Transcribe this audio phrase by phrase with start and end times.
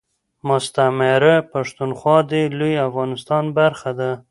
[0.47, 4.11] مستعمره پښتونخوا دي لوي افغانستان برخه ده